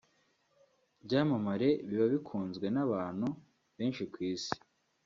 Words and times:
byamamare 1.05 1.69
biba 1.87 2.07
bikunzwe 2.13 2.65
n’abantu 2.75 3.27
benshi 3.77 4.03
ku 4.11 4.17
isi 4.33 4.55